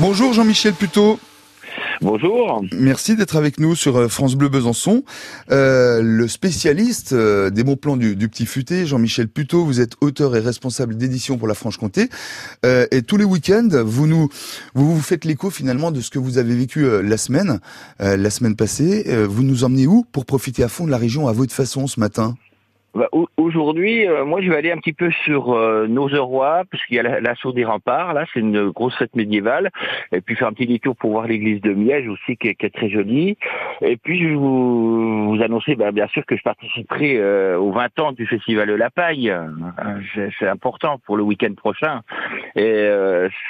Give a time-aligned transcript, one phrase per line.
[0.00, 1.20] Bonjour Jean-Michel Puteau.
[2.00, 2.64] Bonjour.
[2.72, 5.04] Merci d'être avec nous sur euh, France Bleu Besançon.
[5.52, 10.34] Euh, le spécialiste euh, des bons plans du, Petit Futé, Jean-Michel Puteau, vous êtes auteur
[10.34, 12.08] et responsable d'édition pour la Franche-Comté.
[12.66, 14.28] Euh, et tous les week-ends, vous nous
[14.74, 17.60] vous, vous faites l'écho finalement de ce que vous avez vécu la semaine,
[18.00, 19.04] la semaine passée.
[19.26, 22.00] vous nous emmenez où pour profiter à fond de la région à votre façon ce
[22.00, 22.34] matin?
[22.94, 26.98] Bah, Aujourd'hui, euh, moi, je vais aller un petit peu sur euh, Nozeroy, puisqu'il y
[27.00, 28.14] a l'assaut des remparts.
[28.14, 29.70] Là, c'est une grosse fête médiévale.
[30.12, 32.88] Et puis faire un petit détour pour voir l'église de Miège aussi, qui est, très
[32.88, 33.36] jolie.
[33.82, 37.98] Et puis, je vous, vous annoncer, bah, bien sûr, que je participerai euh, aux 20
[37.98, 39.30] ans du Festival de la Paille.
[39.30, 39.48] Euh,
[40.38, 42.02] c'est important pour le week-end prochain.
[42.56, 42.88] Et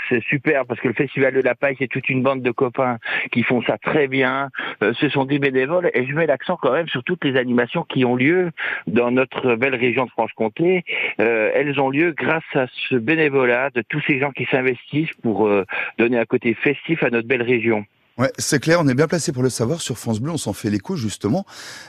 [0.08, 2.98] c'est super, parce que le Festival de la Paille, c'est toute une bande de copains
[3.32, 4.50] qui font ça très bien.
[4.80, 5.90] ce sont des bénévoles.
[5.94, 8.50] Et je mets l'accent quand même sur toutes les animations qui ont lieu
[8.86, 10.84] dans notre belle région de Franche-Comté,
[11.20, 15.46] euh, elles ont lieu grâce à ce bénévolat de tous ces gens qui s'investissent pour
[15.46, 15.64] euh,
[15.98, 17.84] donner un côté festif à notre belle région.
[18.16, 19.80] Ouais, c'est clair, on est bien placé pour le savoir.
[19.80, 21.44] Sur France Bleu, on s'en fait l'écho justement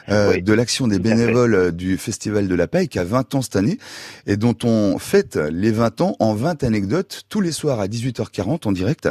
[0.09, 3.44] euh, de l'action des bénévoles euh, du Festival de la Paille qui a 20 ans
[3.44, 3.78] cette année
[4.26, 8.68] et dont on fête les 20 ans en 20 anecdotes tous les soirs à 18h40
[8.68, 9.08] en direct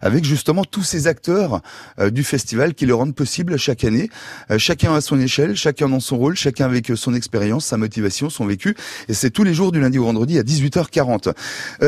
[0.00, 1.60] avec justement tous ces acteurs
[2.00, 4.10] euh, du festival qui le rendent possible chaque année.
[4.50, 8.28] Euh, chacun à son échelle, chacun dans son rôle, chacun avec son expérience, sa motivation,
[8.28, 8.74] son vécu.
[9.08, 11.32] Et c'est tous les jours du lundi au vendredi à 18h40.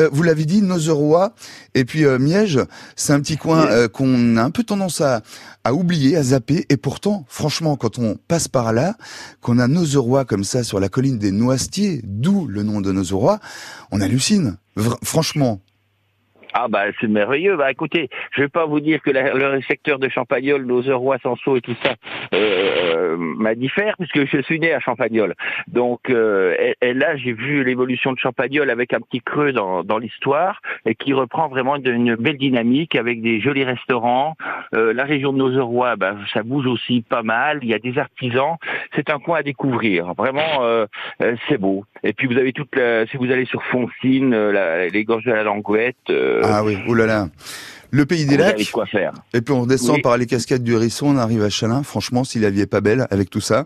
[0.09, 1.33] vous l'avez dit, Nozeroy
[1.75, 2.61] et puis Miège,
[2.95, 5.21] c'est un petit coin qu'on a un peu tendance à,
[5.63, 6.65] à oublier, à zapper.
[6.69, 8.95] Et pourtant, franchement, quand on passe par là,
[9.41, 13.39] qu'on a Nozeroy comme ça sur la colline des Noisetiers, d'où le nom de Nozeroy,
[13.91, 14.57] on hallucine.
[15.03, 15.59] franchement,
[16.53, 17.57] ah bah c'est merveilleux.
[17.57, 21.61] Bah écoutez, je vais pas vous dire que le secteur de Champagnol, Nozeroy, Sanso et
[21.61, 21.95] tout ça
[22.33, 22.68] euh,
[23.17, 25.35] m'a diffère puisque je suis né à Champagnol.
[25.67, 30.61] Donc euh, et, là j'ai vu l'évolution de Champagnol avec un petit creux dans, l'histoire
[30.85, 34.35] et qui reprend vraiment une belle dynamique avec des jolis restaurants.
[34.73, 37.59] Euh, la région de Nozeroy, bah, ça bouge aussi pas mal.
[37.61, 38.55] Il y a des artisans.
[38.95, 40.13] C'est un coin à découvrir.
[40.13, 40.85] Vraiment, euh,
[41.21, 41.85] euh, c'est beau.
[42.03, 44.35] Et puis vous avez toute la, si vous allez sur Foncine,
[44.91, 45.97] les gorges de la Langouette.
[46.43, 47.27] ah oui, oulala.
[47.91, 48.59] Le pays des lacs.
[49.33, 51.83] Et puis on redescend par les cascades du Hérisson, on arrive à Chalin.
[51.83, 53.65] Franchement, si la vie est pas belle avec tout ça.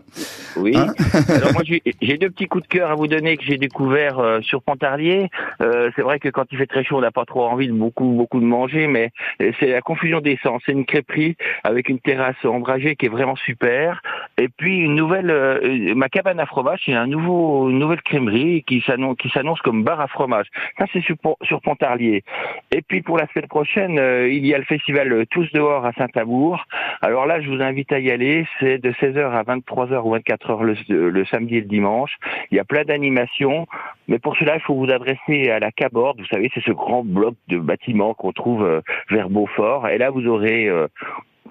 [0.56, 0.74] Oui.
[0.76, 0.92] Hein
[1.28, 1.62] Alors moi
[2.02, 5.28] j'ai deux petits coups de cœur à vous donner que j'ai découvert euh, sur Pontarlier.
[5.60, 7.72] Euh, c'est vrai que quand il fait très chaud, on n'a pas trop envie de
[7.72, 10.62] beaucoup beaucoup de manger, mais c'est la confusion des sens.
[10.64, 14.00] C'est une crêperie avec une terrasse ombragée qui est vraiment super.
[14.38, 18.64] Et puis une nouvelle, euh, ma cabane à fromage, c'est un nouveau, une nouvelle crèmerie
[18.66, 20.46] qui s'annonce, qui s'annonce comme bar à fromage.
[20.78, 22.24] Ça c'est sur, sur Pontarlier.
[22.70, 25.92] Et puis pour la semaine prochaine, euh, il y a le festival Tous dehors à
[25.92, 26.64] Saint-Amour.
[27.02, 28.46] Alors là, je vous invite à y aller.
[28.60, 32.16] C'est de 16h à 23h ou 24h le, le samedi et le dimanche.
[32.50, 33.66] Il y a plein d'animations.
[34.08, 36.20] Mais pour cela, il faut vous adresser à la Caborde.
[36.20, 38.80] Vous savez, c'est ce grand bloc de bâtiments qu'on trouve euh,
[39.10, 39.88] vers Beaufort.
[39.88, 40.68] Et là, vous aurez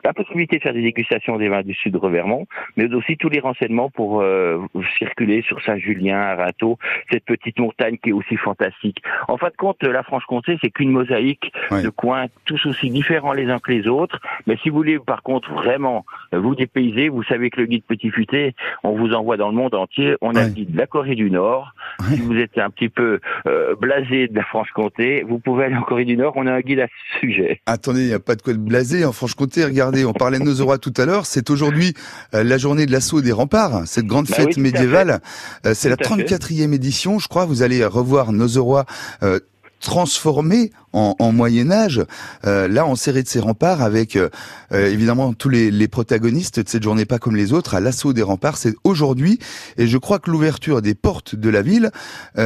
[0.03, 2.46] la possibilité de faire des dégustations des vins du sud de Revermont,
[2.78, 4.59] mais aussi tous les renseignements pour euh,
[4.97, 6.78] circuler sur Saint-Julien, Arato,
[7.12, 9.02] cette petite montagne qui est aussi fantastique.
[9.28, 13.50] En fin de compte, la Franche-Comté, c'est qu'une mosaïque de coins tous aussi différents les
[13.50, 14.19] uns que les autres.
[14.47, 18.09] Mais si vous voulez, par contre, vraiment vous dépayser, vous savez que le guide Petit
[18.09, 20.16] Futé, on vous envoie dans le monde entier.
[20.22, 21.74] On a le guide de la Corée du Nord.
[22.09, 25.84] Si vous êtes un petit peu euh, blasé de la Franche-Comté, vous pouvez aller en
[25.84, 26.34] Corée du Nord.
[26.35, 27.62] On a un guide à ce sujet.
[27.66, 29.64] Attendez, il n'y a pas de quoi de blasé en Franche-Comté.
[29.64, 31.93] Regardez on parlait de Nozeroy tout à l'heure, c'est aujourd'hui
[32.33, 35.21] euh, la journée de l'assaut des remparts, cette grande bah fête médiévale.
[35.65, 37.45] Euh, c'est la 34e édition, je crois.
[37.45, 38.85] Vous allez revoir Nozeroy
[39.21, 39.39] euh,
[39.79, 42.01] transformé en, en Moyen Âge,
[42.45, 44.29] euh, là en serré de ses remparts avec euh,
[44.71, 48.13] euh, évidemment tous les, les, protagonistes de cette journée pas comme les autres à l'assaut
[48.13, 48.57] des remparts.
[48.57, 49.39] C'est aujourd'hui
[49.77, 51.91] et je crois que l'ouverture des portes de la ville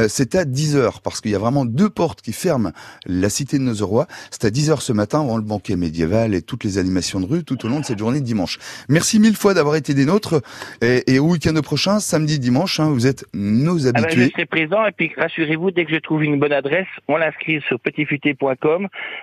[0.08, 2.72] c'est à 10 heures parce qu'il y a vraiment deux portes qui ferment
[3.06, 4.06] la cité de Nozeroy.
[4.30, 7.26] C'est à 10 heures ce matin avant le banquet médiéval et toutes les animations de
[7.26, 8.58] rue tout au long de cette journée de dimanche.
[8.88, 10.40] Merci mille fois d'avoir été des nôtres
[10.82, 14.10] et, et au week-end prochain, samedi, dimanche, hein, vous êtes nos habitués.
[14.12, 16.86] Ah ben, je serai présent et puis rassurez-vous dès que je trouve une bonne adresse,
[17.08, 17.78] on l'inscrit sur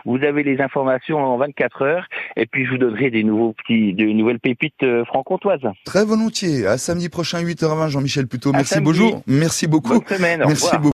[0.06, 3.94] vous avez les informations en 24 heures et puis je vous donnerai des nouveaux petits,
[3.94, 5.62] de nouvelles pépites euh, franc-comtoises.
[5.86, 6.66] Très volontiers.
[6.68, 8.52] À samedi prochain 8h20, Jean-Michel Puteau.
[8.52, 9.22] Merci, bonjour.
[9.28, 10.00] Merci beaucoup.
[10.00, 10.44] Bonne semaine.
[10.48, 10.84] Merci beaucoup.